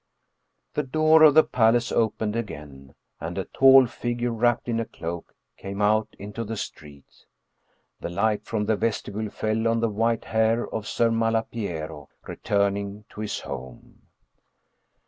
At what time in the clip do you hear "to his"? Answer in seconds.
13.11-13.41